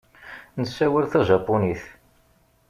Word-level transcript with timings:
Nessawal 0.61 1.05
tajapunit. 1.11 1.83